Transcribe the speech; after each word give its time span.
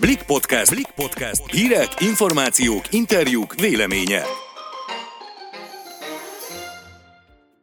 Blik 0.00 0.22
Podcast. 0.22 0.74
Blik 0.74 0.90
Podcast. 0.94 1.50
Hírek, 1.50 1.88
információk, 2.00 2.82
interjúk, 2.90 3.54
véleménye. 3.54 4.22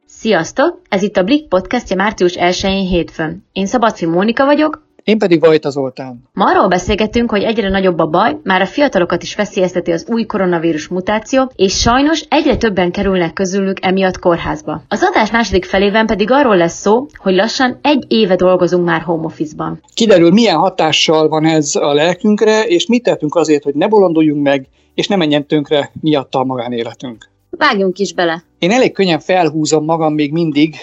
Sziasztok! 0.05 0.81
Ez 0.89 1.01
itt 1.01 1.17
a 1.17 1.23
Blik 1.23 1.47
podcastja 1.47 1.95
március 1.95 2.35
1-én 2.39 2.87
hétfőn. 2.87 3.47
Én 3.51 3.65
Szabadfi 3.65 4.05
Mónika 4.05 4.45
vagyok, 4.45 4.84
én 5.05 5.17
pedig 5.17 5.39
Vajta 5.39 5.69
Zoltán. 5.69 6.29
Ma 6.33 6.45
arról 6.45 6.67
beszélgetünk, 6.67 7.29
hogy 7.29 7.43
egyre 7.43 7.69
nagyobb 7.69 7.99
a 7.99 8.07
baj, 8.07 8.37
már 8.43 8.61
a 8.61 8.65
fiatalokat 8.65 9.23
is 9.23 9.35
veszélyezteti 9.35 9.91
az 9.91 10.05
új 10.09 10.25
koronavírus 10.25 10.87
mutáció, 10.87 11.51
és 11.55 11.79
sajnos 11.79 12.25
egyre 12.29 12.57
többen 12.57 12.91
kerülnek 12.91 13.33
közülük 13.33 13.85
emiatt 13.85 14.19
kórházba. 14.19 14.81
Az 14.87 15.03
adás 15.03 15.31
második 15.31 15.65
felében 15.65 16.05
pedig 16.05 16.31
arról 16.31 16.57
lesz 16.57 16.79
szó, 16.79 17.05
hogy 17.17 17.35
lassan 17.35 17.79
egy 17.81 18.05
éve 18.07 18.35
dolgozunk 18.35 18.85
már 18.85 19.01
home 19.01 19.25
office-ban. 19.25 19.81
Kiderül, 19.93 20.31
milyen 20.31 20.57
hatással 20.57 21.27
van 21.27 21.45
ez 21.45 21.75
a 21.75 21.93
lelkünkre, 21.93 22.63
és 22.63 22.87
mit 22.87 23.03
tettünk 23.03 23.35
azért, 23.35 23.63
hogy 23.63 23.75
ne 23.75 23.87
bolonduljunk 23.87 24.43
meg, 24.43 24.67
és 24.93 25.07
ne 25.07 25.15
menjen 25.15 25.47
tönkre 25.47 25.91
miatta 26.01 26.39
a 26.39 26.43
magánéletünk. 26.43 27.29
Vágjunk 27.49 27.99
is 27.99 28.13
bele. 28.13 28.43
Én 28.59 28.71
elég 28.71 28.91
könnyen 28.91 29.19
felhúzom 29.19 29.85
magam 29.85 30.13
még 30.13 30.31
mindig 30.31 30.75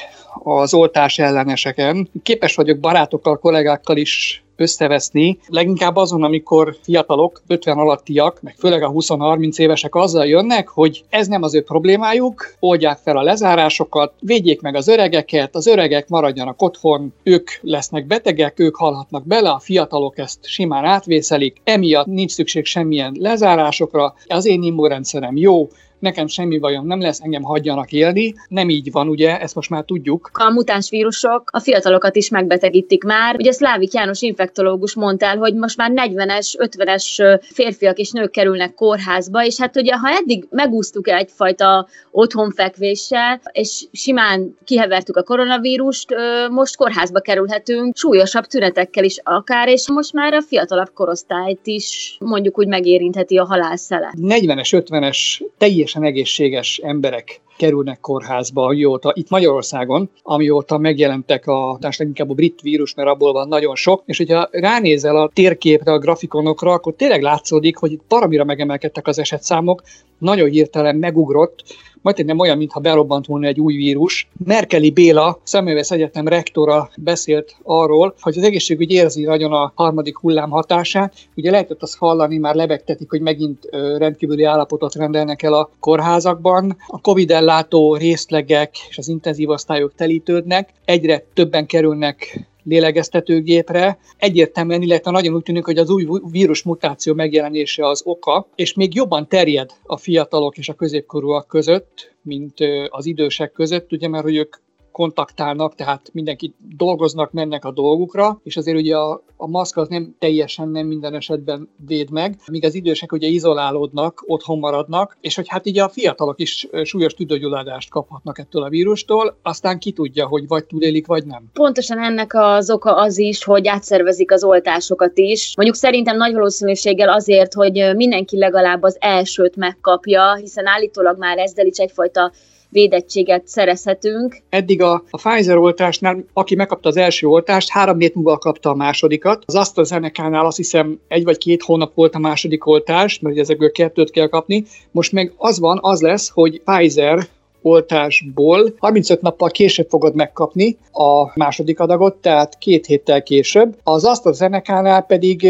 az 0.43 0.75
oltás 0.75 1.19
elleneseken. 1.19 2.09
Képes 2.23 2.55
vagyok 2.55 2.79
barátokkal, 2.79 3.39
kollégákkal 3.39 3.97
is 3.97 4.43
összeveszni, 4.57 5.39
leginkább 5.47 5.97
azon, 5.97 6.23
amikor 6.23 6.77
fiatalok, 6.83 7.43
50 7.47 7.79
alattiak, 7.79 8.39
meg 8.43 8.55
főleg 8.59 8.83
a 8.83 8.91
20-30 8.91 9.59
évesek 9.59 9.95
azzal 9.95 10.27
jönnek, 10.27 10.69
hogy 10.69 11.05
ez 11.09 11.27
nem 11.27 11.43
az 11.43 11.55
ő 11.55 11.63
problémájuk, 11.63 12.55
oldják 12.61 12.99
fel 12.99 13.17
a 13.17 13.23
lezárásokat, 13.23 14.13
védjék 14.21 14.61
meg 14.61 14.75
az 14.75 14.89
öregeket, 14.89 15.55
az 15.55 15.67
öregek 15.67 16.09
maradjanak 16.09 16.63
otthon, 16.63 17.13
ők 17.23 17.51
lesznek 17.61 18.07
betegek, 18.07 18.59
ők 18.59 18.77
halhatnak 18.77 19.27
bele, 19.27 19.51
a 19.51 19.59
fiatalok 19.59 20.19
ezt 20.19 20.39
simán 20.43 20.85
átvészelik, 20.85 21.61
emiatt 21.65 22.07
nincs 22.07 22.31
szükség 22.31 22.65
semmilyen 22.65 23.17
lezárásokra, 23.19 24.15
az 24.27 24.47
én 24.47 24.63
immunrendszerem 24.63 25.37
jó, 25.37 25.69
nekem 26.03 26.27
semmi 26.27 26.59
bajom 26.59 26.87
nem 26.87 27.01
lesz, 27.01 27.21
engem 27.21 27.43
hagyjanak 27.43 27.93
élni. 27.93 28.35
Nem 28.49 28.69
így 28.69 28.91
van, 28.91 29.09
ugye, 29.09 29.41
ezt 29.41 29.55
most 29.55 29.71
már 29.71 29.85
tudjuk. 29.85 30.31
A 30.33 30.51
mutáns 30.51 30.91
vírusok 30.91 31.51
a 31.53 31.61
fiatalokat 31.61 32.17
is 32.17 32.29
megbetegítik 32.29 33.05
már. 33.05 33.37
Ugye 33.37 33.53
Szlávik 33.53 33.93
János 33.93 34.23
infektológus 34.23 34.95
mondta 34.95 35.27
el, 35.27 35.37
hogy 35.37 35.55
most 35.55 35.77
már 35.77 35.91
40-es, 35.95 36.55
50-es 36.59 37.39
férfiak 37.41 37.99
és 37.99 38.11
nők 38.11 38.31
kerülnek 38.31 38.75
kórházba, 38.75 39.45
és 39.45 39.59
hát 39.59 39.77
ugye, 39.77 39.95
ha 39.95 40.11
eddig 40.11 40.47
megúsztuk 40.51 41.09
egyfajta 41.09 41.89
otthonfekvéssel, 42.11 43.41
és 43.53 43.85
simán 43.93 44.57
kihevertük 44.65 45.17
a 45.17 45.23
koronavírust, 45.23 46.15
most 46.51 46.77
kórházba 46.77 47.21
kerülhetünk, 47.21 47.97
súlyosabb 47.97 48.45
tünetekkel 48.45 49.05
is 49.05 49.21
akár, 49.23 49.69
és 49.69 49.89
most 49.89 50.13
már 50.13 50.35
a 50.35 50.43
fiatalabb 50.43 50.93
korosztályt 50.95 51.67
is 51.67 52.17
mondjuk 52.21 52.59
úgy 52.59 52.67
megérintheti 52.67 53.39
a 53.39 53.45
halálszele. 53.45 54.15
40-es, 54.21 54.85
50-es 54.87 55.43
teljes 55.59 55.92
teljesen 55.93 56.05
egészséges 56.05 56.79
emberek 56.79 57.41
kerülnek 57.63 58.01
kórházba, 58.01 58.65
amióta 58.65 59.13
itt 59.15 59.31
Magyarországon, 59.31 60.11
amióta 60.23 60.79
megjelentek 60.79 61.47
a, 61.47 61.79
inkább 61.99 62.31
a 62.31 62.35
brit 62.35 62.61
vírus, 62.61 62.95
mert 62.95 63.09
abból 63.09 63.33
van 63.33 63.49
nagyon 63.49 63.75
sok, 63.75 64.03
és 64.07 64.17
hogyha 64.17 64.49
ránézel 64.51 65.17
a 65.17 65.31
térképre, 65.33 65.93
a 65.93 65.99
grafikonokra, 65.99 66.73
akkor 66.73 66.95
tényleg 66.95 67.23
látszódik, 67.23 67.77
hogy 67.77 67.93
itt 67.93 68.03
paramira 68.09 68.45
megemelkedtek 68.45 69.07
az 69.07 69.19
esetszámok, 69.19 69.83
nagyon 70.19 70.49
hirtelen 70.49 70.97
megugrott, 70.97 71.63
majd 72.03 72.25
nem 72.25 72.39
olyan, 72.39 72.57
mintha 72.57 72.81
berobbant 72.81 73.27
volna 73.27 73.47
egy 73.47 73.61
új 73.61 73.75
vírus. 73.75 74.29
Merkeli 74.45 74.91
Béla, 74.91 75.39
Személyvesz 75.43 75.91
Egyetem 75.91 76.29
rektora 76.29 76.91
beszélt 76.97 77.57
arról, 77.63 78.15
hogy 78.21 78.39
az 78.39 78.45
egészségügy 78.45 78.91
érzi 78.91 79.25
nagyon 79.25 79.53
a 79.53 79.73
harmadik 79.75 80.19
hullám 80.19 80.51
hatását. 80.51 81.15
Ugye 81.37 81.51
lehetett 81.51 81.83
azt 81.83 81.97
hallani, 81.97 82.39
már 82.39 82.55
lebegtetik, 82.55 83.11
hogy 83.11 83.21
megint 83.21 83.69
rendkívüli 83.99 84.45
állapotot 84.45 84.95
rendelnek 84.95 85.43
el 85.43 85.53
a 85.53 85.71
kórházakban. 85.81 86.77
A 86.87 87.01
Covid 87.01 87.31
ellátó 87.53 87.97
részlegek 87.97 88.77
és 88.89 88.99
az 88.99 89.09
intenzív 89.09 89.49
osztályok 89.49 89.95
telítődnek, 89.95 90.71
egyre 90.85 91.25
többen 91.35 91.67
kerülnek 91.67 92.47
lélegeztetőgépre. 92.65 93.99
Egyértelműen, 94.17 94.83
illetve 94.83 95.11
nagyon 95.11 95.35
úgy 95.35 95.43
tűnik, 95.43 95.65
hogy 95.65 95.79
az 95.79 95.91
új 95.91 96.07
vírus 96.31 96.63
mutáció 96.63 97.15
megjelenése 97.15 97.87
az 97.87 98.03
oka, 98.05 98.49
és 98.55 98.75
még 98.75 98.95
jobban 98.95 99.29
terjed 99.29 99.71
a 99.83 99.97
fiatalok 99.97 100.59
és 100.59 100.69
a 100.69 100.75
középkorúak 100.75 101.47
között, 101.47 102.15
mint 102.23 102.55
az 102.89 103.07
idősek 103.07 103.53
között, 103.53 103.93
ugye, 103.93 104.09
mert 104.09 104.25
hogy 104.25 104.37
ők 104.37 104.57
kontaktálnak, 104.93 105.75
tehát 105.75 106.11
mindenki 106.13 106.55
dolgoznak, 106.77 107.33
mennek 107.33 107.65
a 107.65 107.71
dolgukra, 107.73 108.41
és 108.43 108.57
azért 108.57 108.77
ugye 108.77 108.97
a, 108.97 109.23
a 109.37 109.47
maszk 109.47 109.77
az 109.77 109.89
nem 109.89 110.15
teljesen 110.19 110.69
nem 110.69 110.87
minden 110.87 111.15
esetben 111.15 111.69
véd 111.87 112.11
meg, 112.11 112.37
míg 112.51 112.65
az 112.65 112.75
idősek 112.75 113.13
ugye 113.13 113.27
izolálódnak, 113.27 114.23
otthon 114.27 114.59
maradnak, 114.59 115.17
és 115.21 115.35
hogy 115.35 115.49
hát 115.49 115.67
így 115.67 115.79
a 115.79 115.89
fiatalok 115.89 116.41
is 116.41 116.69
súlyos 116.83 117.15
tüdőgyulladást 117.15 117.91
kaphatnak 117.91 118.39
ettől 118.39 118.63
a 118.63 118.69
vírustól, 118.69 119.39
aztán 119.43 119.79
ki 119.79 119.93
tudja, 119.93 120.27
hogy 120.27 120.47
vagy 120.47 120.65
túlélik, 120.65 121.07
vagy 121.07 121.27
nem. 121.27 121.51
Pontosan 121.53 121.99
ennek 121.99 122.35
az 122.35 122.71
oka 122.71 122.97
az 122.97 123.19
is, 123.19 123.45
hogy 123.45 123.69
átszervezik 123.69 124.33
az 124.33 124.45
oltásokat 124.45 125.19
is. 125.19 125.53
Mondjuk 125.57 125.77
szerintem 125.77 126.17
nagy 126.17 126.33
valószínűséggel 126.33 127.09
azért, 127.09 127.55
hogy 127.55 127.93
mindenki 127.97 128.39
legalább 128.39 128.83
az 128.83 128.97
elsőt 129.01 129.57
megkapja, 129.57 130.35
hiszen 130.35 130.67
állítólag 130.67 131.19
már 131.19 131.39
ezzel 131.39 131.67
is 131.67 131.77
egyfajta 131.79 132.33
védettséget 132.73 133.49
szerezhetünk. 133.49 134.43
Eddig 134.49 134.83
a, 134.83 135.03
a 135.11 135.17
Pfizer 135.17 135.57
oltásnál, 135.57 136.25
aki 136.33 136.55
megkapta 136.55 136.89
az 136.89 136.97
első 136.97 137.27
oltást, 137.27 137.71
három 137.71 137.99
hét 137.99 138.15
múlva 138.15 138.39
kapta 138.39 138.71
a 138.71 138.75
másodikat. 138.75 139.43
Az 139.47 139.55
AstraZeneca-nál 139.55 140.47
azt 140.47 140.57
hiszem 140.57 141.01
egy 141.09 141.25
vagy 141.25 141.39
két 141.39 141.63
hónap 141.63 141.95
volt 141.95 142.15
a 142.15 142.19
második 142.19 142.67
oltás, 142.67 143.19
mert 143.19 143.39
ezekből 143.39 143.73
kettőt 143.73 144.11
kell 144.11 144.29
kapni. 144.29 144.65
Most 144.91 145.13
meg 145.13 145.33
az 145.37 145.59
van, 145.59 145.79
az 145.83 146.01
lesz, 146.01 146.29
hogy 146.29 146.63
Pfizer 146.65 147.29
oltásból 147.63 148.75
35 148.79 149.21
nappal 149.21 149.51
később 149.51 149.89
fogod 149.89 150.15
megkapni 150.15 150.77
a 150.93 151.39
második 151.39 151.81
adagot, 151.81 152.15
tehát 152.17 152.59
két 152.59 152.87
héttel 152.87 153.23
később. 153.23 153.77
Az 153.83 154.05
AstraZeneca-nál 154.05 155.03
pedig, 155.03 155.41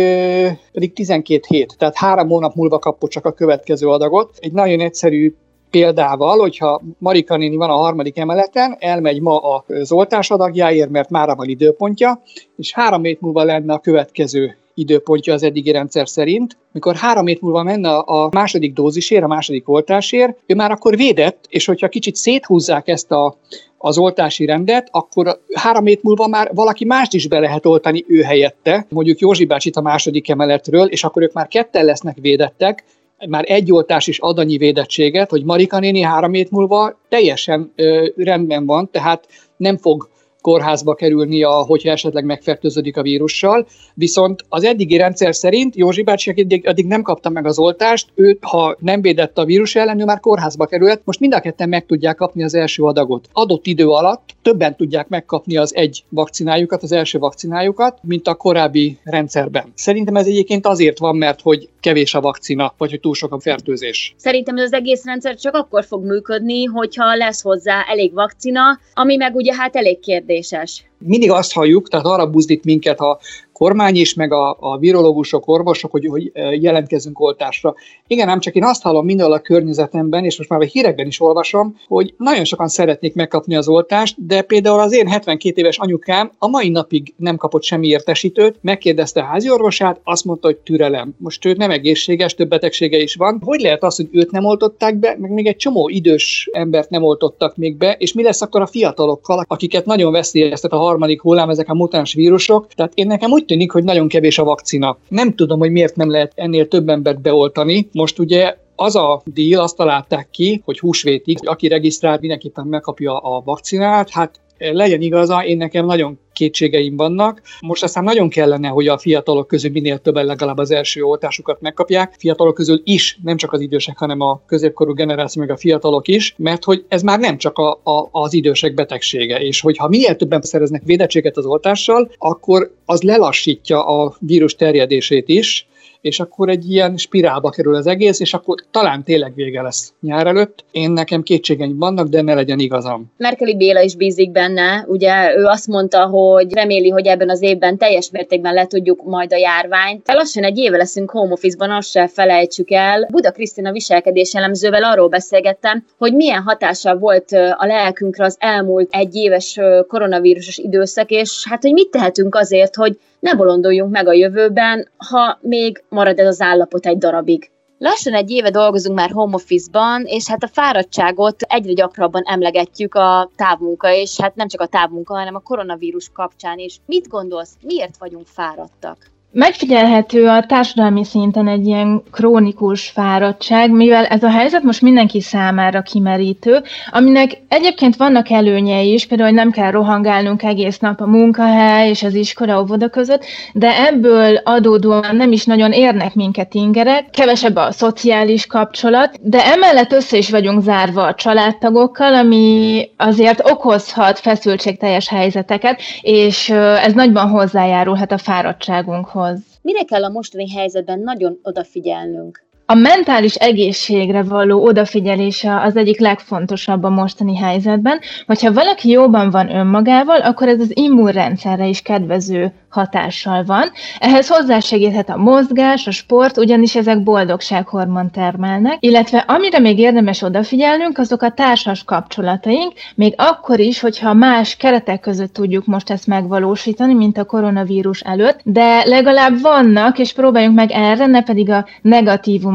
pedig 0.72 0.92
12 0.92 1.40
hét, 1.48 1.74
tehát 1.78 1.96
három 1.96 2.28
hónap 2.28 2.54
múlva 2.54 2.78
kapod 2.78 3.10
csak 3.10 3.26
a 3.26 3.32
következő 3.32 3.88
adagot. 3.88 4.30
Egy 4.40 4.52
nagyon 4.52 4.80
egyszerű 4.80 5.34
példával, 5.72 6.38
hogyha 6.38 6.80
Marika 6.98 7.36
néni 7.36 7.56
van 7.56 7.70
a 7.70 7.76
harmadik 7.76 8.18
emeleten, 8.18 8.76
elmegy 8.78 9.20
ma 9.20 9.38
az 9.38 9.92
oltás 9.92 10.30
adagjáért, 10.30 10.90
mert 10.90 11.10
már 11.10 11.36
van 11.36 11.48
időpontja, 11.48 12.22
és 12.56 12.72
három 12.72 13.02
hét 13.02 13.20
múlva 13.20 13.44
lenne 13.44 13.72
a 13.72 13.78
következő 13.78 14.56
időpontja 14.74 15.32
az 15.32 15.42
eddigi 15.42 15.70
rendszer 15.70 16.08
szerint. 16.08 16.56
Mikor 16.72 16.96
három 16.96 17.26
hét 17.26 17.40
múlva 17.40 17.62
menne 17.62 17.96
a 17.96 18.28
második 18.32 18.72
dózisért, 18.72 19.24
a 19.24 19.26
második 19.26 19.68
oltásért, 19.68 20.38
ő 20.46 20.54
már 20.54 20.70
akkor 20.70 20.96
védett, 20.96 21.44
és 21.48 21.66
hogyha 21.66 21.88
kicsit 21.88 22.16
széthúzzák 22.16 22.88
ezt 22.88 23.12
a, 23.12 23.36
az 23.78 23.98
oltási 23.98 24.44
rendet, 24.44 24.88
akkor 24.90 25.40
három 25.52 25.84
hét 25.84 26.02
múlva 26.02 26.26
már 26.26 26.50
valaki 26.54 26.84
mást 26.84 27.14
is 27.14 27.28
be 27.28 27.38
lehet 27.38 27.66
oltani 27.66 28.04
ő 28.08 28.22
helyette, 28.22 28.86
mondjuk 28.88 29.18
Józsi 29.18 29.44
bácsit 29.44 29.76
a 29.76 29.80
második 29.80 30.28
emeletről, 30.28 30.86
és 30.86 31.04
akkor 31.04 31.22
ők 31.22 31.32
már 31.32 31.48
ketten 31.48 31.84
lesznek 31.84 32.16
védettek, 32.20 32.84
már 33.28 33.44
egy 33.48 33.72
oltás 33.72 34.06
is 34.06 34.18
ad 34.18 34.38
annyi 34.38 34.56
védettséget, 34.56 35.30
hogy 35.30 35.44
Marika 35.44 35.78
néni 35.78 36.00
három 36.00 36.32
hét 36.32 36.50
múlva 36.50 37.00
teljesen 37.08 37.72
ö, 37.76 38.08
rendben 38.16 38.66
van, 38.66 38.90
tehát 38.90 39.26
nem 39.56 39.76
fog 39.76 40.08
kórházba 40.42 40.94
kerülni, 40.94 41.42
hogyha 41.42 41.90
esetleg 41.90 42.24
megfertőződik 42.24 42.96
a 42.96 43.02
vírussal. 43.02 43.66
Viszont 43.94 44.44
az 44.48 44.64
eddigi 44.64 44.96
rendszer 44.96 45.34
szerint 45.34 45.76
Józsi 45.76 46.02
bácsi, 46.02 46.30
addig, 46.30 46.68
addig 46.68 46.86
nem 46.86 47.02
kapta 47.02 47.30
meg 47.30 47.46
az 47.46 47.58
oltást, 47.58 48.08
ő, 48.14 48.38
ha 48.40 48.76
nem 48.78 49.00
védett 49.00 49.38
a 49.38 49.44
vírus 49.44 49.74
ellen, 49.74 50.00
ő 50.00 50.04
már 50.04 50.20
kórházba 50.20 50.66
került. 50.66 51.00
Most 51.04 51.20
mind 51.20 51.34
a 51.34 51.40
ketten 51.40 51.68
meg 51.68 51.86
tudják 51.86 52.16
kapni 52.16 52.42
az 52.42 52.54
első 52.54 52.82
adagot. 52.82 53.28
Adott 53.32 53.66
idő 53.66 53.88
alatt 53.88 54.30
többen 54.42 54.76
tudják 54.76 55.08
megkapni 55.08 55.56
az 55.56 55.74
egy 55.74 56.04
vakcinájukat, 56.08 56.82
az 56.82 56.92
első 56.92 57.18
vakcinájukat, 57.18 57.98
mint 58.02 58.28
a 58.28 58.34
korábbi 58.34 58.98
rendszerben. 59.04 59.72
Szerintem 59.74 60.16
ez 60.16 60.26
egyébként 60.26 60.66
azért 60.66 60.98
van, 60.98 61.16
mert 61.16 61.40
hogy 61.40 61.68
kevés 61.80 62.14
a 62.14 62.20
vakcina, 62.20 62.74
vagy 62.78 62.90
hogy 62.90 63.00
túl 63.00 63.14
sok 63.14 63.32
a 63.32 63.40
fertőzés. 63.40 64.14
Szerintem 64.16 64.56
ez 64.56 64.64
az 64.64 64.72
egész 64.72 65.04
rendszer 65.04 65.36
csak 65.36 65.54
akkor 65.54 65.84
fog 65.84 66.04
működni, 66.04 66.64
hogyha 66.64 67.14
lesz 67.14 67.42
hozzá 67.42 67.84
elég 67.88 68.12
vakcina, 68.12 68.80
ami 68.94 69.16
meg 69.16 69.34
ugye 69.34 69.54
hát 69.54 69.76
elég 69.76 70.00
kérdéses. 70.32 70.91
Mindig 71.04 71.30
azt 71.30 71.52
halljuk, 71.52 71.88
tehát 71.88 72.06
arra 72.06 72.30
buzdít 72.30 72.64
minket 72.64 73.00
a 73.00 73.18
kormány 73.62 73.96
is, 73.96 74.14
meg 74.14 74.32
a, 74.32 74.56
a 74.60 74.78
virológusok, 74.78 75.48
orvosok, 75.48 75.90
hogy, 75.90 76.06
hogy 76.06 76.32
jelentkezünk 76.62 77.20
oltásra. 77.20 77.74
Igen, 78.06 78.28
ám 78.28 78.40
csak 78.40 78.54
én 78.54 78.64
azt 78.64 78.82
hallom 78.82 79.04
mindenhol 79.04 79.34
a 79.34 79.40
környezetemben, 79.40 80.24
és 80.24 80.38
most 80.38 80.50
már 80.50 80.60
a 80.60 80.64
hírekben 80.64 81.06
is 81.06 81.20
olvasom, 81.20 81.76
hogy 81.88 82.14
nagyon 82.16 82.44
sokan 82.44 82.68
szeretnék 82.68 83.14
megkapni 83.14 83.56
az 83.56 83.68
oltást, 83.68 84.26
de 84.26 84.42
például 84.42 84.80
az 84.80 84.92
én 84.92 85.08
72 85.08 85.60
éves 85.60 85.78
anyukám 85.78 86.30
a 86.38 86.48
mai 86.48 86.68
napig 86.68 87.14
nem 87.16 87.36
kapott 87.36 87.62
semmi 87.62 87.86
értesítőt, 87.86 88.58
megkérdezte 88.60 89.20
a 89.20 89.24
házi 89.24 89.50
orvosát, 89.50 90.00
azt 90.04 90.24
mondta, 90.24 90.46
hogy 90.46 90.56
türelem. 90.56 91.14
Most 91.18 91.44
ő 91.44 91.52
nem 91.52 91.70
egészséges, 91.70 92.34
több 92.34 92.48
betegsége 92.48 92.98
is 92.98 93.14
van. 93.14 93.40
Hogy 93.44 93.60
lehet 93.60 93.82
az, 93.82 93.96
hogy 93.96 94.08
őt 94.12 94.30
nem 94.30 94.44
oltották 94.44 94.96
be, 94.96 95.16
meg 95.18 95.30
még 95.30 95.46
egy 95.46 95.56
csomó 95.56 95.88
idős 95.88 96.48
embert 96.52 96.90
nem 96.90 97.02
oltottak 97.02 97.56
még 97.56 97.76
be, 97.76 97.96
és 97.98 98.12
mi 98.12 98.22
lesz 98.22 98.42
akkor 98.42 98.60
a 98.60 98.66
fiatalokkal, 98.66 99.44
akiket 99.48 99.86
nagyon 99.86 100.12
veszélyeztet 100.12 100.72
a 100.72 100.76
harmadik 100.92 101.22
hullám, 101.22 101.50
ezek 101.50 101.68
a 101.68 101.74
mutáns 101.74 102.14
vírusok. 102.14 102.66
Tehát 102.74 102.92
én 102.94 103.06
nekem 103.06 103.30
úgy 103.30 103.44
tűnik, 103.44 103.72
hogy 103.72 103.84
nagyon 103.84 104.08
kevés 104.08 104.38
a 104.38 104.44
vakcina. 104.44 104.98
Nem 105.08 105.34
tudom, 105.34 105.58
hogy 105.58 105.70
miért 105.70 105.96
nem 105.96 106.10
lehet 106.10 106.32
ennél 106.34 106.68
több 106.68 106.88
embert 106.88 107.20
beoltani. 107.20 107.88
Most 107.92 108.18
ugye 108.18 108.56
az 108.76 108.96
a 108.96 109.22
díl, 109.24 109.60
azt 109.60 109.76
találták 109.76 110.28
ki, 110.30 110.62
hogy 110.64 110.78
húsvétig, 110.78 111.38
aki 111.42 111.68
regisztrált, 111.68 112.20
mindenképpen 112.20 112.66
megkapja 112.66 113.18
a 113.18 113.42
vakcinát. 113.44 114.10
Hát 114.10 114.40
legyen 114.58 115.00
igaza, 115.00 115.44
én 115.44 115.56
nekem 115.56 115.86
nagyon 115.86 116.18
kétségeim 116.32 116.96
vannak. 116.96 117.42
Most 117.60 117.82
aztán 117.82 118.04
nagyon 118.04 118.28
kellene, 118.28 118.68
hogy 118.68 118.88
a 118.88 118.98
fiatalok 118.98 119.46
közül 119.46 119.70
minél 119.70 119.98
többen 119.98 120.24
legalább 120.24 120.58
az 120.58 120.70
első 120.70 121.02
oltásukat 121.02 121.60
megkapják. 121.60 122.14
Fiatalok 122.18 122.54
közül 122.54 122.80
is, 122.84 123.18
nem 123.22 123.36
csak 123.36 123.52
az 123.52 123.60
idősek, 123.60 123.98
hanem 123.98 124.20
a 124.20 124.40
középkorú 124.46 124.92
generáció, 124.92 125.42
meg 125.42 125.50
a 125.50 125.56
fiatalok 125.56 126.08
is, 126.08 126.34
mert 126.38 126.64
hogy 126.64 126.84
ez 126.88 127.02
már 127.02 127.18
nem 127.18 127.36
csak 127.36 127.58
a, 127.58 127.70
a, 127.70 128.08
az 128.10 128.34
idősek 128.34 128.74
betegsége, 128.74 129.40
és 129.40 129.60
hogyha 129.60 129.88
minél 129.88 130.16
többen 130.16 130.42
szereznek 130.42 130.82
védettséget 130.84 131.36
az 131.36 131.46
oltással, 131.46 132.10
akkor 132.18 132.74
az 132.84 133.02
lelassítja 133.02 133.86
a 133.86 134.16
vírus 134.20 134.54
terjedését 134.54 135.28
is, 135.28 135.66
és 136.02 136.20
akkor 136.20 136.48
egy 136.48 136.70
ilyen 136.70 136.96
spirálba 136.96 137.50
kerül 137.50 137.74
az 137.74 137.86
egész, 137.86 138.20
és 138.20 138.34
akkor 138.34 138.64
talán 138.70 139.02
tényleg 139.02 139.34
vége 139.34 139.62
lesz 139.62 139.92
nyár 140.00 140.26
előtt. 140.26 140.64
Én 140.70 140.90
nekem 140.90 141.22
kétségeim 141.22 141.78
vannak, 141.78 142.08
de 142.08 142.22
ne 142.22 142.34
legyen 142.34 142.58
igazam. 142.58 143.12
Merkeli 143.16 143.56
Béla 143.56 143.80
is 143.80 143.94
bízik 143.94 144.30
benne, 144.30 144.84
ugye 144.88 145.36
ő 145.36 145.44
azt 145.44 145.66
mondta, 145.66 146.06
hogy 146.06 146.52
reméli, 146.52 146.88
hogy 146.88 147.06
ebben 147.06 147.30
az 147.30 147.42
évben 147.42 147.78
teljes 147.78 148.10
mértékben 148.10 148.54
le 148.54 148.66
tudjuk 148.66 149.04
majd 149.04 149.32
a 149.32 149.36
járványt. 149.36 150.12
Lassan 150.12 150.44
egy 150.44 150.58
éve 150.58 150.76
leszünk 150.76 151.10
home 151.10 151.32
office-ban, 151.32 151.70
azt 151.70 151.90
se 151.90 152.08
felejtsük 152.08 152.70
el. 152.70 153.06
Buda 153.10 153.30
Krisztina 153.30 153.72
viselkedés 153.72 154.34
elemzővel 154.34 154.84
arról 154.84 155.08
beszélgettem, 155.08 155.84
hogy 155.98 156.14
milyen 156.14 156.42
hatása 156.42 156.96
volt 156.96 157.32
a 157.56 157.66
lelkünkre 157.66 158.24
az 158.24 158.36
elmúlt 158.38 158.88
egy 158.90 159.14
éves 159.14 159.58
koronavírusos 159.88 160.58
időszak, 160.58 161.10
és 161.10 161.46
hát, 161.48 161.62
hogy 161.62 161.72
mit 161.72 161.90
tehetünk 161.90 162.34
azért, 162.34 162.74
hogy 162.74 162.98
ne 163.22 163.34
bolondoljunk 163.34 163.92
meg 163.92 164.08
a 164.08 164.12
jövőben, 164.12 164.88
ha 164.96 165.38
még 165.40 165.84
marad 165.88 166.18
ez 166.18 166.26
az 166.26 166.40
állapot 166.40 166.86
egy 166.86 166.98
darabig. 166.98 167.50
Lassan 167.78 168.14
egy 168.14 168.30
éve 168.30 168.50
dolgozunk 168.50 168.96
már 168.96 169.10
home 169.10 169.34
office-ban, 169.34 170.04
és 170.04 170.28
hát 170.28 170.42
a 170.42 170.48
fáradtságot 170.48 171.42
egyre 171.42 171.72
gyakrabban 171.72 172.22
emlegetjük 172.24 172.94
a 172.94 173.30
távmunka, 173.36 173.92
és 173.92 174.20
hát 174.20 174.34
nem 174.34 174.48
csak 174.48 174.60
a 174.60 174.66
távmunka, 174.66 175.14
hanem 175.14 175.34
a 175.34 175.38
koronavírus 175.40 176.10
kapcsán 176.12 176.58
is. 176.58 176.80
Mit 176.86 177.08
gondolsz, 177.08 177.56
miért 177.60 177.96
vagyunk 177.96 178.26
fáradtak? 178.26 179.11
Megfigyelhető 179.34 180.26
a 180.26 180.44
társadalmi 180.46 181.04
szinten 181.04 181.48
egy 181.48 181.66
ilyen 181.66 182.02
krónikus 182.10 182.88
fáradtság, 182.88 183.70
mivel 183.70 184.04
ez 184.04 184.22
a 184.22 184.30
helyzet 184.30 184.62
most 184.62 184.80
mindenki 184.82 185.20
számára 185.20 185.82
kimerítő, 185.82 186.62
aminek 186.90 187.42
egyébként 187.48 187.96
vannak 187.96 188.30
előnyei 188.30 188.92
is, 188.92 189.06
például, 189.06 189.28
hogy 189.28 189.38
nem 189.38 189.50
kell 189.50 189.70
rohangálnunk 189.70 190.42
egész 190.42 190.78
nap 190.78 191.00
a 191.00 191.06
munkahely 191.06 191.88
és 191.88 192.02
az 192.02 192.14
iskola 192.14 192.60
óvoda 192.60 192.88
között, 192.88 193.24
de 193.52 193.86
ebből 193.86 194.36
adódóan 194.36 195.16
nem 195.16 195.32
is 195.32 195.44
nagyon 195.44 195.72
érnek 195.72 196.14
minket 196.14 196.54
ingerek, 196.54 197.10
kevesebb 197.10 197.56
a 197.56 197.72
szociális 197.72 198.46
kapcsolat, 198.46 199.18
de 199.20 199.44
emellett 199.44 199.92
össze 199.92 200.16
is 200.16 200.30
vagyunk 200.30 200.62
zárva 200.62 201.06
a 201.06 201.14
családtagokkal, 201.14 202.14
ami 202.14 202.88
azért 202.96 203.50
okozhat 203.50 204.18
feszültségteljes 204.18 205.08
helyzeteket, 205.08 205.80
és 206.00 206.48
ez 206.84 206.92
nagyban 206.92 207.28
hozzájárulhat 207.28 208.12
a 208.12 208.18
fáradtságunkhoz 208.18 209.20
hoz. 209.22 209.40
Mire 209.62 209.84
kell 209.84 210.04
a 210.04 210.08
mostani 210.08 210.50
helyzetben 210.50 211.00
nagyon 211.00 211.38
odafigyelnünk? 211.42 212.44
A 212.72 212.74
mentális 212.74 213.34
egészségre 213.34 214.22
való 214.22 214.64
odafigyelése 214.64 215.60
az 215.60 215.76
egyik 215.76 216.00
legfontosabb 216.00 216.84
a 216.84 216.90
mostani 216.90 217.36
helyzetben. 217.36 218.00
Hogyha 218.26 218.52
valaki 218.52 218.90
jóban 218.90 219.30
van 219.30 219.54
önmagával, 219.54 220.20
akkor 220.20 220.48
ez 220.48 220.60
az 220.60 220.70
immunrendszerre 220.76 221.66
is 221.66 221.82
kedvező 221.82 222.52
hatással 222.72 223.44
van. 223.44 223.70
Ehhez 223.98 224.28
hozzásegíthet 224.28 225.08
a 225.08 225.16
mozgás, 225.16 225.86
a 225.86 225.90
sport, 225.90 226.38
ugyanis 226.38 226.76
ezek 226.76 227.02
boldogsághormon 227.02 228.10
termelnek, 228.10 228.76
illetve 228.80 229.18
amire 229.18 229.58
még 229.58 229.78
érdemes 229.78 230.22
odafigyelnünk, 230.22 230.98
azok 230.98 231.22
a 231.22 231.30
társas 231.30 231.84
kapcsolataink, 231.84 232.72
még 232.94 233.14
akkor 233.16 233.60
is, 233.60 233.80
hogyha 233.80 234.14
más 234.14 234.56
keretek 234.56 235.00
között 235.00 235.32
tudjuk 235.32 235.66
most 235.66 235.90
ezt 235.90 236.06
megvalósítani, 236.06 236.94
mint 236.94 237.18
a 237.18 237.24
koronavírus 237.24 238.00
előtt, 238.00 238.40
de 238.44 238.82
legalább 238.84 239.40
vannak, 239.40 239.98
és 239.98 240.12
próbáljunk 240.12 240.56
meg 240.56 240.70
erre, 240.70 241.06
ne 241.06 241.22
pedig 241.22 241.50
a 241.50 241.66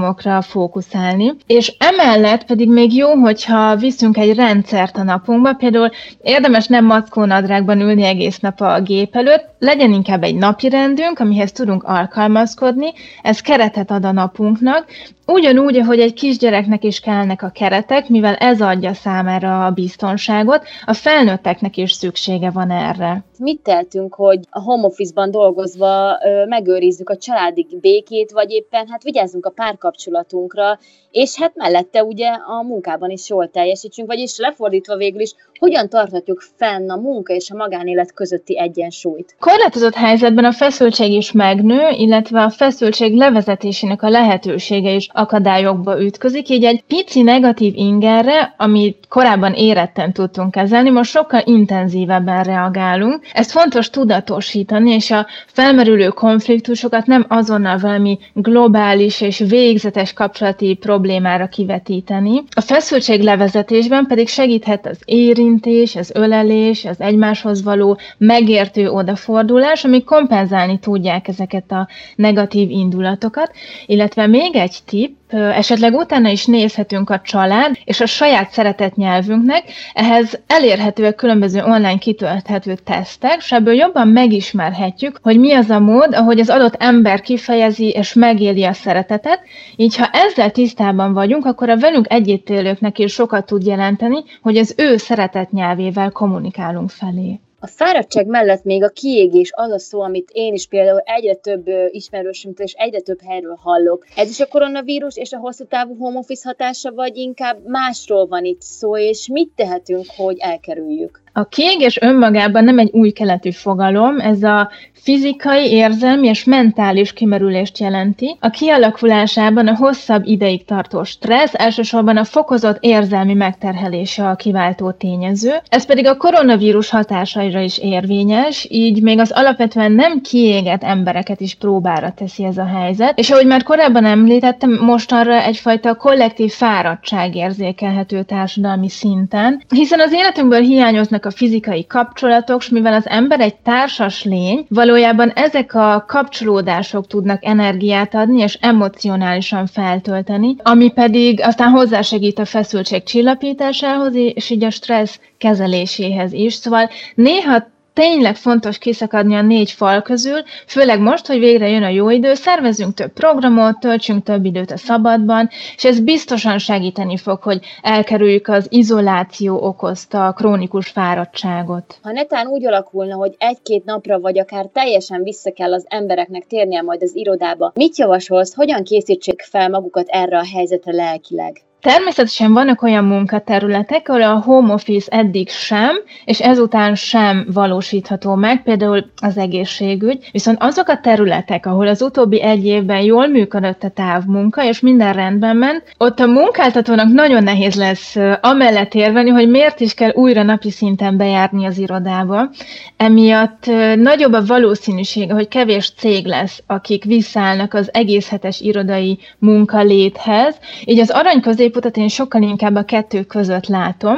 negatívumokra 0.08 0.42
fókuszálni. 0.42 1.36
És 1.48 1.76
emellett 1.78 2.46
pedig 2.46 2.70
még 2.70 2.96
jó, 2.96 3.14
hogyha 3.14 3.76
viszünk 3.76 4.18
egy 4.18 4.36
rendszert 4.36 4.98
a 4.98 5.04
napunkba, 5.04 5.54
például 5.54 5.90
érdemes 6.22 6.68
nem 6.68 6.86
mackónadrágban 6.86 7.82
ülni 7.82 8.04
egész 8.04 8.40
nap 8.40 8.62
a 8.62 8.82
gép 8.82 9.16
előtt, 9.16 9.46
legyen 9.60 9.92
inkább 9.92 10.24
egy 10.24 10.36
napi 10.36 10.70
rendünk, 10.70 11.20
amihez 11.20 11.52
tudunk 11.52 11.84
alkalmazkodni, 11.84 12.94
ez 13.22 13.42
keretet 13.42 13.92
ad 13.92 14.06
a 14.06 14.12
napunknak, 14.12 14.86
Ugyanúgy, 15.30 15.78
ahogy 15.78 16.00
egy 16.00 16.14
kisgyereknek 16.14 16.84
is 16.84 17.00
kellnek 17.00 17.42
a 17.42 17.50
keretek, 17.50 18.10
mivel 18.10 18.36
ez 18.36 18.62
adja 18.62 18.94
számára 18.94 19.66
a 19.66 19.72
biztonságot, 19.72 20.64
a 20.86 20.94
felnőtteknek 20.94 21.78
is 21.78 21.92
szüksége 21.92 22.50
van 22.50 22.72
erre. 22.72 23.24
Mit 23.38 23.62
tehetünk, 23.62 24.14
hogy 24.14 24.40
a 24.50 24.60
home 24.60 24.86
office-ban 24.86 25.32
dolgozva 25.32 26.18
megőrizzük 26.48 27.10
a 27.10 27.18
családi 27.18 27.68
békét, 27.82 28.32
vagy 28.32 28.52
éppen 28.52 28.88
hát 28.90 29.04
vigyázzunk 29.04 29.46
a 29.46 29.50
párkapcsolatunkra, 29.88 30.80
és 31.12 31.36
hát 31.36 31.56
mellette 31.56 32.04
ugye 32.04 32.28
a 32.30 32.62
munkában 32.62 33.10
is 33.10 33.30
jól 33.30 33.50
teljesítsünk, 33.50 34.08
vagyis 34.08 34.38
lefordítva 34.38 34.96
végül 34.96 35.22
is, 35.22 35.34
hogyan 35.60 35.90
tarthatjuk 35.90 36.44
fenn 36.58 36.90
a 36.90 36.96
munka 36.96 37.34
és 37.34 37.50
a 37.52 37.56
magánélet 37.56 38.14
közötti 38.14 38.60
egyensúlyt? 38.60 39.36
Korlátozott 39.40 39.94
helyzetben 39.94 40.46
a 40.46 40.52
feszültség 40.52 41.12
is 41.12 41.32
megnő, 41.32 41.90
illetve 41.90 42.42
a 42.42 42.50
feszültség 42.50 43.16
levezetésének 43.16 44.02
a 44.02 44.10
lehetősége 44.10 44.92
is 44.92 45.10
akadályokba 45.14 46.02
ütközik, 46.02 46.50
így 46.50 46.64
egy 46.64 46.84
pici 46.88 47.22
negatív 47.22 47.74
ingerre, 47.76 48.54
amit 48.58 49.06
korábban 49.10 49.54
éretten 49.54 50.14
tudtunk 50.14 50.52
kezelni, 50.52 50.90
most 50.90 51.12
sokkal 51.12 51.42
intenzívebben 51.46 52.44
reagálunk. 52.44 53.26
Ezt 53.34 53.52
fontos 53.52 53.90
tudatosítani, 53.90 54.92
és 54.92 55.12
a 55.12 55.28
felmerülő 55.48 56.08
konfliktusokat 56.08 57.06
nem 57.06 57.26
azonnal 57.28 57.78
valami 57.78 58.20
globális 58.34 59.22
és 59.22 59.44
végzetes 59.48 60.14
kapcsolati 60.14 60.78
problémára 60.80 61.48
kivetíteni. 61.48 62.44
A 62.56 62.62
feszültség 62.62 63.22
levezetésben 63.22 64.06
pedig 64.06 64.28
segíthet 64.28 64.86
az 64.86 65.00
érintés, 65.48 65.96
az 65.96 66.12
ölelés, 66.14 66.86
az 66.86 67.00
egymáshoz 67.00 67.64
való 67.64 68.00
megértő 68.18 68.90
odafordulás, 68.90 69.84
ami 69.84 70.04
kompenzálni 70.04 70.80
tudják 70.80 71.28
ezeket 71.28 71.72
a 71.72 71.88
negatív 72.16 72.70
indulatokat, 72.70 73.52
illetve 73.86 74.28
még 74.28 74.56
egy 74.56 74.78
tip, 74.86 75.16
esetleg 75.34 75.94
utána 75.94 76.30
is 76.30 76.46
nézhetünk 76.46 77.10
a 77.10 77.22
család 77.24 77.76
és 77.84 78.02
a 78.02 78.06
saját 78.06 78.52
szeretett 78.52 78.96
nyelvünknek, 78.96 79.64
ehhez 79.94 80.40
elérhetőek 80.48 81.16
különböző 81.16 81.64
online 81.64 81.98
kitölthető 81.98 82.76
tesztek, 82.84 83.36
és 83.38 83.52
ebből 83.52 83.74
jobban 83.74 84.08
megismerhetjük, 84.08 85.20
hogy 85.22 85.40
mi 85.40 85.54
az 85.54 85.70
a 85.70 85.80
mód, 85.80 86.16
ahogy 86.16 86.40
az 86.40 86.50
adott 86.50 86.76
ember 86.80 87.22
kifejezi 87.22 87.90
és 87.90 88.14
megéli 88.14 88.64
a 88.64 88.74
szeretetet, 88.74 89.40
így 89.76 89.96
ha 89.96 90.10
ezzel 90.12 90.52
tisztában 90.52 91.14
vagyunk, 91.14 91.46
akkor 91.46 91.70
a 91.70 91.78
velünk 91.78 92.06
együttélőknek 92.10 93.00
is 93.00 93.14
sokat 93.14 93.46
tud 93.46 93.66
jelenteni, 93.66 94.24
hogy 94.42 94.58
az 94.58 94.74
ő 94.78 94.98
szeretett 95.38 95.52
nyelvével 95.52 96.12
kommunikálunk 96.12 96.90
felé. 96.90 97.40
A 97.60 97.68
fáradtság 97.68 98.28
mellett 98.28 98.64
még 98.64 98.84
a 98.84 98.90
kiégés 98.90 99.52
az 99.56 99.72
a 99.72 99.80
szó, 99.80 100.02
amit 100.02 100.30
én 100.34 100.54
is 100.54 100.68
például 100.68 101.00
egyre 101.00 101.34
több 101.36 101.68
ismerősömtől 101.90 102.66
és 102.66 102.74
egyre 102.74 103.00
több 103.00 103.22
helyről 103.22 103.58
hallok. 103.62 104.06
Ez 104.16 104.30
is 104.30 104.40
a 104.40 104.48
koronavírus 104.48 105.18
és 105.18 105.32
a 105.32 105.38
hosszú 105.38 105.66
távú 105.66 105.98
home 105.98 106.18
office 106.18 106.48
hatása, 106.48 106.92
vagy 106.94 107.16
inkább 107.16 107.68
másról 107.68 108.28
van 108.28 108.46
itt 108.46 108.62
szó, 108.62 108.98
és 108.98 109.28
mit 109.28 109.52
tehetünk, 109.56 110.06
hogy 110.18 110.38
elkerüljük? 110.40 111.22
A 111.38 111.48
kiégés 111.48 112.02
önmagában 112.02 112.64
nem 112.64 112.80
egy 112.80 112.90
új 112.92 113.12
keletű 113.12 113.52
fogalom, 113.52 114.20
ez 114.20 114.44
a 114.44 114.70
fizikai, 114.94 115.72
érzelmi 115.72 116.28
és 116.28 116.44
mentális 116.44 117.14
kimerülést 117.14 117.78
jelenti. 117.78 118.38
A 118.40 118.50
kialakulásában 118.50 119.68
a 119.68 119.76
hosszabb 119.76 120.26
ideig 120.26 120.66
tartó 120.66 121.04
stressz, 121.04 121.54
elsősorban 121.54 122.18
a 122.18 122.24
fokozott 122.24 122.78
érzelmi 122.80 123.34
megterhelése 123.34 124.30
a 124.30 124.36
kiváltó 124.36 124.92
tényező. 124.92 125.54
Ez 125.70 125.86
pedig 125.86 126.08
a 126.08 126.18
koronavírus 126.18 126.90
hatásaira 126.90 127.60
is 127.60 127.78
érvényes, 127.78 128.68
így 128.70 129.02
még 129.02 129.20
az 129.20 129.32
alapvetően 129.32 129.92
nem 129.92 130.22
kiégett 130.22 130.84
embereket 130.84 131.42
is 131.42 131.56
próbára 131.56 132.12
teszi 132.12 132.46
ez 132.46 132.58
a 132.58 132.66
helyzet. 132.66 133.20
És 133.20 133.30
ahogy 133.30 133.46
már 133.46 133.64
korábban 133.64 134.06
említettem, 134.06 134.80
mostanra 134.82 135.44
egyfajta 135.44 135.96
kollektív 135.96 136.52
fáradtság 136.52 137.36
érzékelhető 137.36 138.24
társadalmi 138.24 138.90
szinten, 138.90 139.62
hiszen 139.70 140.00
az 140.00 140.14
életünkből 140.14 140.62
hiányoznak 140.62 141.26
a 141.28 141.32
fizikai 141.32 141.86
kapcsolatok, 141.86 142.62
és 142.62 142.70
mivel 142.70 142.94
az 142.94 143.08
ember 143.08 143.40
egy 143.40 143.56
társas 143.56 144.24
lény, 144.24 144.66
valójában 144.70 145.30
ezek 145.30 145.74
a 145.74 146.04
kapcsolódások 146.08 147.08
tudnak 147.08 147.46
energiát 147.46 148.16
adni, 148.16 148.42
és 148.42 148.58
emocionálisan 148.62 149.68
feltölteni, 149.68 150.56
ami 150.64 150.92
pedig 150.92 151.42
aztán 151.42 151.70
hozzásegít 151.70 152.40
a 152.40 152.46
feszültség 152.46 153.04
csillapításához, 153.04 154.16
és 154.16 154.50
így 154.50 154.64
a 154.64 154.70
stressz 154.70 155.20
kezeléséhez 155.38 156.34
is. 156.34 156.54
Szóval 156.54 156.90
néha 157.16 157.76
tényleg 157.98 158.36
fontos 158.36 158.78
kiszakadni 158.78 159.36
a 159.36 159.42
négy 159.42 159.72
fal 159.72 160.02
közül, 160.02 160.44
főleg 160.68 161.00
most, 161.00 161.28
hogy 161.28 161.40
végre 161.40 161.70
jön 161.70 161.84
a 161.84 161.90
jó 161.90 162.10
idő, 162.10 162.34
szervezünk 162.34 162.94
több 162.94 163.12
programot, 163.12 163.80
töltsünk 163.80 164.24
több 164.24 164.46
időt 164.46 164.72
a 164.72 164.78
szabadban, 164.78 165.50
és 165.76 165.86
ez 165.86 166.00
biztosan 166.00 166.58
segíteni 166.58 167.18
fog, 167.18 167.42
hogy 167.42 167.60
elkerüljük 167.82 168.48
az 168.48 168.68
izoláció 168.70 169.64
okozta 169.64 170.34
krónikus 170.36 170.88
fáradtságot. 170.88 172.00
Ha 172.02 172.12
netán 172.12 172.48
úgy 172.48 172.66
alakulna, 172.66 173.16
hogy 173.16 173.36
egy-két 173.38 173.86
napra 173.86 174.20
vagy 174.20 174.40
akár 174.40 174.66
teljesen 174.74 175.24
vissza 175.24 175.52
kell 175.52 175.74
az 175.74 175.86
embereknek 175.90 176.46
térnie 176.48 176.82
majd 176.82 177.02
az 177.02 177.16
irodába, 177.16 177.72
mit 177.76 177.98
javasolsz, 177.98 178.54
hogyan 178.54 178.84
készítsék 178.84 179.42
fel 179.42 179.70
magukat 179.70 180.08
erre 180.08 180.38
a 180.38 180.46
helyzetre 180.54 180.94
lelkileg? 180.94 181.67
Természetesen 181.82 182.54
vannak 182.54 182.82
olyan 182.82 183.04
munkaterületek, 183.04 184.10
ahol 184.10 184.22
a 184.22 184.40
home 184.40 184.74
office 184.74 185.12
eddig 185.12 185.50
sem, 185.50 185.96
és 186.26 186.42
ezután 186.42 186.96
sem 186.96 187.48
valósítható 187.54 188.36
meg, 188.36 188.64
például 188.64 189.06
az 189.22 189.38
egészségügy. 189.38 190.30
Viszont 190.32 190.58
azok 190.62 190.88
a 190.88 191.00
területek, 191.00 191.66
ahol 191.66 191.88
az 191.88 192.02
utóbbi 192.02 192.42
egy 192.42 192.66
évben 192.66 193.02
jól 193.02 193.28
működött 193.28 193.84
a 193.84 193.90
távmunka, 193.90 194.64
és 194.64 194.80
minden 194.80 195.14
rendben 195.14 195.58
ment, 195.58 195.84
ott 195.98 196.20
a 196.20 196.26
munkáltatónak 196.26 197.08
nagyon 197.08 197.44
nehéz 197.44 197.76
lesz 197.76 198.16
amellett 198.42 198.94
érveni, 198.94 199.30
hogy 199.30 199.50
miért 199.50 199.80
is 199.80 199.94
kell 199.94 200.12
újra 200.14 200.44
napi 200.44 200.72
szinten 200.72 201.18
bejárni 201.18 201.66
az 201.66 201.78
irodába. 201.78 202.50
Emiatt 202.98 203.66
nagyobb 203.96 204.34
a 204.34 204.46
valószínűsége, 204.46 205.34
hogy 205.34 205.48
kevés 205.48 205.92
cég 205.98 206.26
lesz, 206.26 206.64
akik 206.68 207.04
visszállnak 207.04 207.74
az 207.74 207.90
egész 207.94 208.30
hetes 208.30 208.60
irodai 208.60 209.20
munkaléthez, 209.40 210.56
így 210.86 211.00
az 211.00 211.10
arany 211.10 211.42
középutat 211.68 211.98
én 211.98 212.08
sokkal 212.08 212.42
inkább 212.42 212.76
a 212.76 212.84
kettő 212.84 213.24
között 213.24 213.68
látom, 213.68 214.16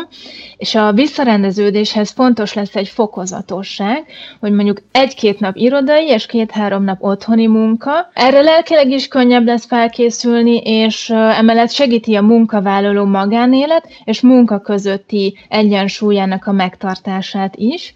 és 0.57 0.75
a 0.75 0.91
visszarendeződéshez 0.91 2.09
fontos 2.11 2.53
lesz 2.53 2.75
egy 2.75 2.87
fokozatosság, 2.87 4.05
hogy 4.39 4.51
mondjuk 4.51 4.81
egy-két 4.91 5.39
nap 5.39 5.55
irodai 5.55 6.07
és 6.07 6.25
két-három 6.25 6.83
nap 6.83 7.03
otthoni 7.03 7.47
munka. 7.47 8.09
Erre 8.13 8.41
lelkileg 8.41 8.89
is 8.89 9.07
könnyebb 9.07 9.45
lesz 9.45 9.65
felkészülni, 9.65 10.57
és 10.57 11.09
emellett 11.09 11.71
segíti 11.71 12.15
a 12.15 12.21
munkavállaló 12.21 13.05
magánélet 13.05 13.87
és 14.03 14.21
munka 14.21 14.59
közötti 14.59 15.37
egyensúlyának 15.47 16.45
a 16.47 16.51
megtartását 16.51 17.55
is. 17.55 17.93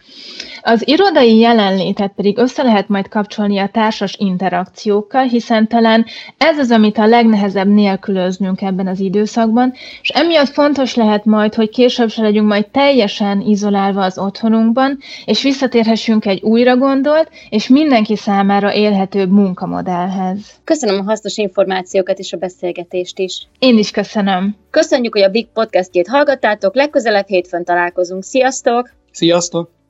Az 0.61 0.87
irodai 0.87 1.37
jelenlétet 1.37 2.11
pedig 2.15 2.37
össze 2.37 2.63
lehet 2.63 2.87
majd 2.87 3.07
kapcsolni 3.07 3.57
a 3.57 3.67
társas 3.67 4.15
interakciókkal, 4.19 5.23
hiszen 5.23 5.67
talán 5.67 6.05
ez 6.37 6.57
az, 6.57 6.71
amit 6.71 6.97
a 6.97 7.05
legnehezebb 7.05 7.67
nélkülöznünk 7.67 8.61
ebben 8.61 8.87
az 8.87 8.99
időszakban, 9.43 9.73
és 10.01 10.09
emiatt 10.09 10.49
fontos 10.49 10.95
lehet 10.95 11.25
majd, 11.25 11.53
hogy 11.53 11.69
később 11.69 12.09
se 12.09 12.21
legyünk 12.21 12.47
majd 12.47 12.67
teljesen 12.67 13.41
izolálva 13.41 14.03
az 14.03 14.17
otthonunkban, 14.17 14.97
és 15.25 15.43
visszatérhessünk 15.43 16.25
egy 16.25 16.41
újra 16.41 16.77
gondolt, 16.77 17.29
és 17.49 17.67
mindenki 17.67 18.15
számára 18.15 18.73
élhetőbb 18.73 19.31
munkamodellhez. 19.31 20.39
Köszönöm 20.63 20.99
a 20.99 21.03
hasznos 21.03 21.37
információkat 21.37 22.19
és 22.19 22.33
a 22.33 22.37
beszélgetést 22.37 23.19
is. 23.19 23.47
Én 23.59 23.77
is 23.77 23.91
köszönöm. 23.91 24.55
Köszönjük, 24.69 25.13
hogy 25.13 25.23
a 25.23 25.29
Big 25.29 25.47
Podcastjét 25.53 26.07
hallgattátok, 26.07 26.75
legközelebb 26.75 27.27
hétfőn 27.27 27.63
találkozunk. 27.63 28.23
Sziasztok! 28.23 28.89
Sziasztok! 29.11 29.82